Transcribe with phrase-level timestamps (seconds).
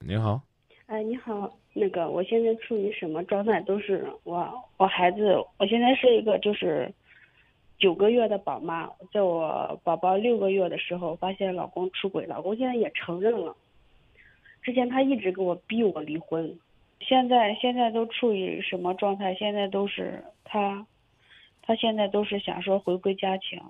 [0.00, 0.40] 您好，
[0.86, 3.60] 哎，你好，那个我现在处于什么状态？
[3.62, 6.90] 都是我我孩子，我现在是一个就是
[7.78, 13.54] 九个月的宝妈，在我宝宝六个月的时候发现老公出轨，老公现在也承认了。
[14.62, 16.58] 之前他一直给我逼我离婚，
[17.00, 19.34] 现在现在都处于什么状态？
[19.34, 20.86] 现在都是他，
[21.60, 23.60] 他现在都是想说回归家庭，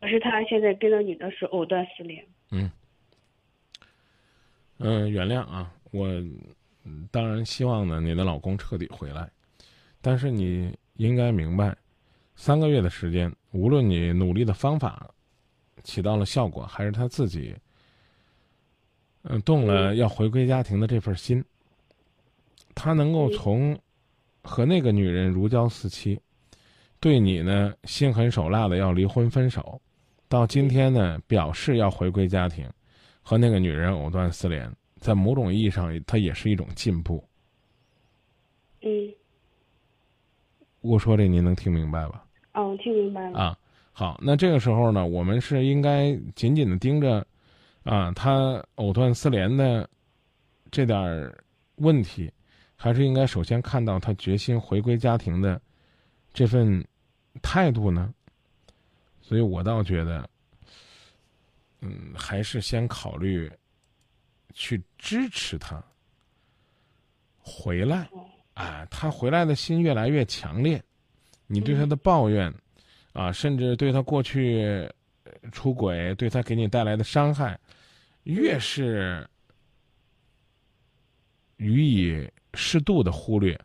[0.00, 2.24] 可是他现在跟那女的是藕断丝连。
[2.52, 2.70] 嗯，
[4.78, 6.08] 嗯、原谅啊，我
[7.10, 9.30] 当然希望呢，你的老公彻底回来，
[10.00, 11.76] 但是你应该明白，
[12.34, 15.08] 三个月的时间，无论你努力的方法
[15.82, 17.54] 起到了效果，还是他自己，
[19.22, 21.42] 嗯、动了要回归家庭的这份心，
[22.74, 23.76] 他能够从
[24.42, 26.20] 和那个女人如胶似漆，
[27.00, 29.80] 对你呢心狠手辣的要离婚分手，
[30.28, 32.68] 到今天呢表示要回归家庭，
[33.28, 37.20] 和那个女人藕断丝连，在某种意义上，它也是一种进步。
[38.82, 39.12] 嗯，
[40.80, 42.24] 我说这您能听明白吧？
[42.54, 43.36] 哦，我听明白了。
[43.36, 43.58] 啊，
[43.90, 47.26] 好，那这个时候呢，我们是应该紧紧的盯着，
[47.82, 49.90] 啊，他藕断丝连的
[50.70, 51.36] 这点儿
[51.78, 52.32] 问题，
[52.76, 55.60] 还是应该首先看到他决心回归家庭的
[56.32, 56.86] 这份
[57.42, 58.14] 态度呢？
[59.20, 60.30] 所以我倒觉得，
[61.80, 63.50] 嗯，还是先考虑
[64.52, 65.82] 去支持他
[67.38, 68.08] 回来，
[68.54, 70.82] 啊，他回来的心越来越强烈，
[71.46, 72.52] 你对他的抱怨。
[73.12, 74.62] 啊，甚至对他过去
[75.24, 77.58] 呃出轨对他给你带来的伤害，
[78.24, 79.26] 越是
[81.56, 83.58] 予以适度的忽略，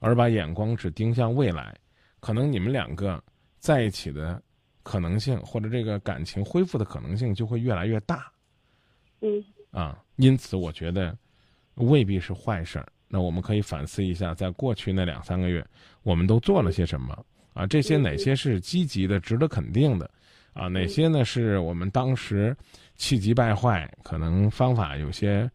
[0.00, 1.78] 而把眼光只盯向未来，
[2.18, 3.22] 可能你们两个
[3.60, 4.42] 在一起的
[4.88, 8.32] 可能性，或者这个感情恢复的可能性就会越来越大
[9.20, 10.02] 嗯啊。
[10.16, 11.14] 因此，我觉得
[11.74, 12.88] 未必是坏事儿。
[13.06, 15.62] 那我们可以反思一下，在过去那两三个月，
[16.02, 17.22] 我们都做了些什么。
[17.52, 20.10] 啊，这些哪些是积极的、值得肯定的？
[20.54, 22.56] 啊，哪些呢是我们当时
[22.96, 25.50] 气急败坏，可能方法有些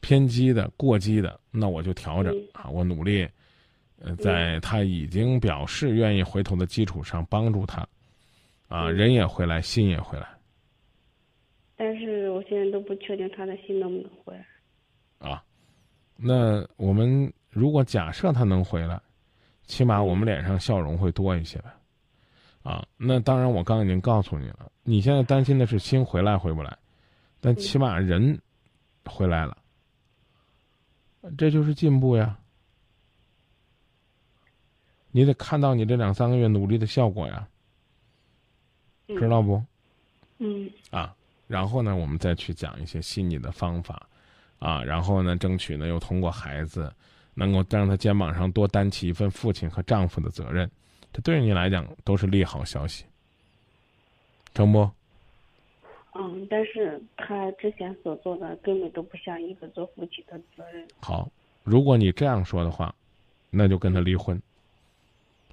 [0.00, 3.26] 偏激的、过激的，那我就调整啊，我努力，
[4.00, 7.86] 呃，在他已经表示愿意回头的基础上帮助他，
[8.68, 10.28] 啊，人也回来，心也回来，
[11.76, 14.46] 但是我现在都不确定他的心能不能回来。
[15.28, 15.42] 啊，
[16.16, 19.00] 那我们如果假设他能回来。
[19.68, 21.78] 起码我们脸上笑容会多一些吧，
[22.62, 26.74] 啊，那当然我刚已经告诉你了，你现在担心的是心回来回不来，
[27.38, 28.40] 但起码人
[29.04, 29.58] 回来了，
[31.36, 32.38] 这就是进步呀。
[35.10, 37.46] 你得看到你这两三个月努力的效果呀，
[39.08, 39.62] 知道不？
[40.38, 40.70] 嗯。
[40.90, 41.14] 啊，
[41.46, 44.08] 然后呢，我们再去讲一些细腻的方法，
[44.58, 46.92] 啊，然后呢，争取呢又通过孩子。
[47.34, 50.68] 能够让他肩膀上多担起一份父亲和丈夫的责任，
[51.12, 53.04] 这对于你来讲都是利好消息，
[54.52, 54.90] 成不？
[56.14, 60.84] 嗯，但是他之前所做的根本都不像一个做父亲的责任。
[60.98, 61.30] 好，
[61.62, 62.92] 如果你这样说的话，
[63.50, 64.42] 那就跟他离婚，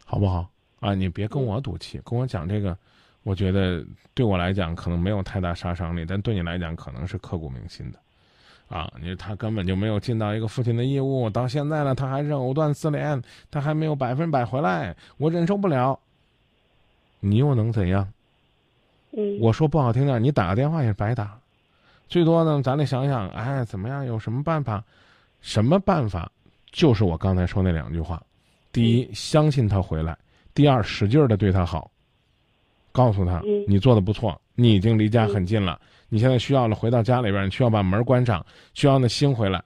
[0.04, 0.50] 好不好？
[0.80, 2.76] 啊，你别跟我赌气，跟我讲这个，
[3.26, 7.98] 我觉得对我来讲可能没有太大杀伤力，但对你来讲可能是刻骨铭心的。
[8.68, 13.20] 啊，你说他根本就没有尽到一个父亲的义务，到现在了，他还是藕断丝连，
[13.50, 16.00] 他还没有百分百回来，我忍受不了。
[17.20, 18.08] 你又能怎样？
[19.12, 21.36] 嗯，我说不好听点，你打个电话也是白打，
[22.08, 24.06] 最多呢，咱得想想，哎，怎么样？
[24.06, 24.84] 有什么办法？
[25.42, 26.32] 什么办法？
[26.72, 28.22] 就是我刚才说那两句话：
[28.72, 30.14] 第一，相信他回来；
[30.54, 31.90] 第二，使劲的对他好，
[32.96, 35.78] 告诉他你做的不错，你已经离家很近了。
[36.08, 39.62] 你现在需要了，回到家里边，你需要把门关上，需要那心回来。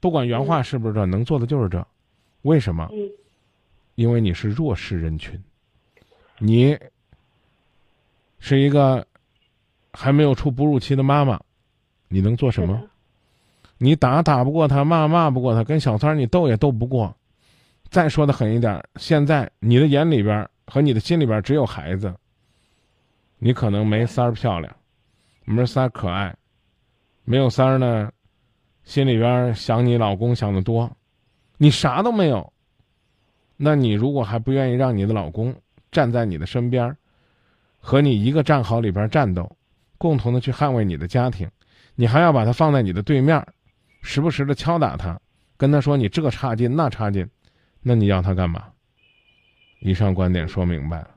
[0.00, 1.86] 不管原话是不是这，能做的就是这。
[2.42, 2.90] 为什么？
[3.94, 5.40] 因为你是弱势人群，
[6.38, 6.76] 你
[8.40, 9.06] 是一个
[9.92, 11.40] 还没有出哺乳期的妈妈，
[12.08, 12.82] 你能做什么？
[13.78, 17.14] 你打打不过他，骂骂不过他，跟小三儿你斗也斗不过。
[17.88, 22.12] 再说的狠一点，现在你的眼里边和你的心里边只有孩子，
[23.44, 24.74] 你可能没三儿漂亮。
[25.44, 26.34] 没三儿可爱，
[27.24, 28.10] 没有三儿呢，
[28.84, 30.90] 心里边想你老公想的多，
[31.58, 32.50] 你啥都没有。
[33.58, 35.54] 那你如果还不愿意让你的老公
[35.92, 36.96] 站在你的身边，
[37.80, 39.54] 和你一个战壕里边战斗，
[39.98, 41.46] 共同的去捍卫你的家庭，
[41.94, 43.46] 你还要把他放在你的对面，
[44.00, 45.20] 时不时的敲打他，
[45.58, 47.28] 跟他说你这差劲那差劲，
[47.82, 48.64] 那你要他干嘛？
[49.80, 51.10] 以上观点说明白了。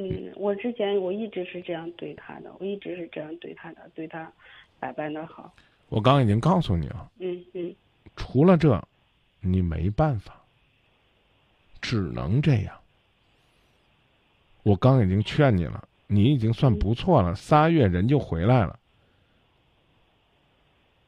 [0.00, 4.30] 嗯，我之前我一直是这样对他的，我一直是这样对他的，对他
[4.78, 5.52] 百般的好。
[5.88, 7.74] 我刚已经告诉你了，嗯嗯
[8.14, 8.80] 除了这，
[9.40, 10.40] 你没办法，
[11.80, 12.78] 只能这样。
[14.62, 18.78] 我刚已经劝你了，你已经算不错了，仨月人就回来了。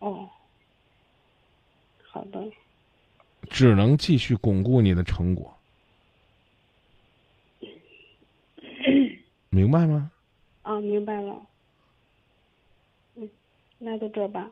[0.00, 0.28] 哦，
[2.10, 2.42] 好的，
[3.50, 5.54] 只能继续巩固你的成果，
[9.60, 10.10] 明白吗？
[10.62, 11.38] 啊，明白了。
[13.16, 13.28] 嗯，
[13.76, 14.48] 那就这吧。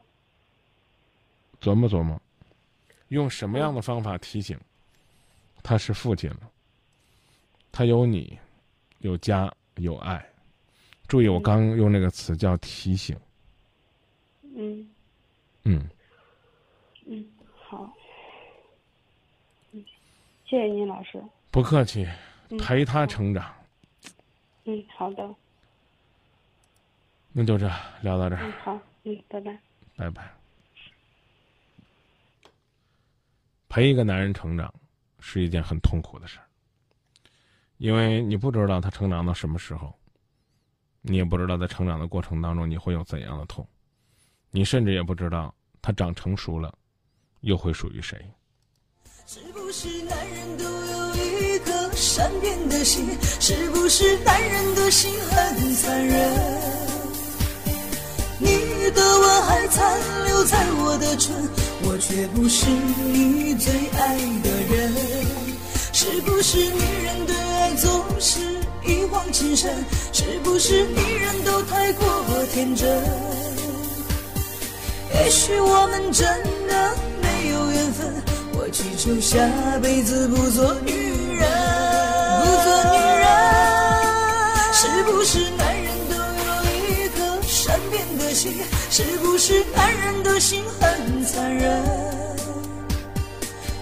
[1.62, 2.20] 琢磨琢磨，
[3.08, 4.60] 用什么样的方法提醒
[5.62, 6.40] 他是父亲了？
[7.72, 8.38] 他有你，
[8.98, 10.22] 有家，有爱。
[11.06, 13.16] 注意，我刚用那个词叫提醒。
[14.42, 14.86] 嗯
[15.64, 15.88] 嗯，
[17.06, 17.90] 嗯，好。
[19.72, 19.82] 嗯，
[20.44, 21.18] 谢谢您，老师。
[21.50, 22.06] 不客气，
[22.50, 23.50] 嗯陪他成长。
[23.50, 23.57] 嗯，
[24.96, 25.34] 好的。
[27.32, 27.70] 那就这，
[28.02, 28.80] 聊到这儿嗯，，好。
[29.04, 29.58] 嗯，拜拜。
[29.96, 30.32] 拜拜。
[33.68, 34.72] 陪一个男人成长
[35.20, 36.46] 是一件很痛苦的事儿，
[37.76, 39.94] 因为你不知道他成长到什么时候，
[41.02, 43.64] 你也不知道在成长的过程当中你会有怎样的痛，
[44.50, 46.76] 你甚至也不知道他长成熟了，
[47.40, 48.18] 又会属于谁。
[49.26, 50.64] 是不是男人都
[52.08, 53.06] 善变的心？
[53.38, 56.16] 是不是男人的心很残忍？
[58.38, 61.34] 你的吻还残留在我的唇，
[61.82, 62.64] 我却不是
[63.12, 64.94] 你最爱的人。
[65.92, 68.40] 是不是女人对爱总是
[68.86, 69.70] 一往情深？
[70.10, 72.06] 是不是女人都太过
[72.54, 72.88] 天真？
[75.12, 76.26] 也许我们真
[76.68, 78.22] 的没有缘分，
[78.54, 79.38] 我祈求下
[79.82, 81.27] 辈子不做女人，
[88.38, 91.82] 是不是男人的心很残忍？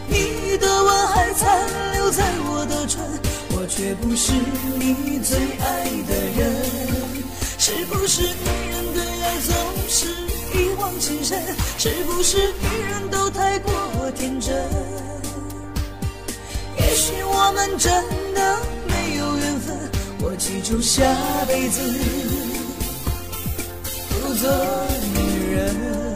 [0.08, 3.03] 你的吻还残留在我的唇，
[3.50, 4.32] 我却不是
[4.79, 6.56] 你最爱的人。
[7.58, 9.55] 是不是女人对爱总
[9.91, 10.06] 是
[10.55, 11.38] 一往情深？
[11.76, 13.70] 是不是女人都太过
[14.14, 14.55] 天真？
[16.79, 17.93] 也许我们真
[18.32, 18.58] 的
[18.88, 19.76] 没有缘分，
[20.23, 21.05] 我祈求下
[21.47, 21.82] 辈子
[24.43, 26.16] 的女人。